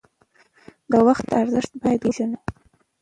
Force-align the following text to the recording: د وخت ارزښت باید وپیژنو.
د 0.91 0.93
وخت 1.07 1.27
ارزښت 1.41 1.71
باید 1.81 1.99
وپیژنو. 2.03 2.37